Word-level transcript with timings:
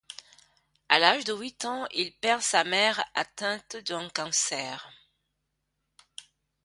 À 0.89 0.97
l'âge 0.97 1.25
de 1.25 1.33
huit 1.35 1.63
ans, 1.63 1.85
il 1.93 2.11
perd 2.11 2.41
sa 2.41 2.63
mère 2.63 3.03
atteinte 3.13 3.75
d'un 3.77 4.09
cancer. 4.09 4.89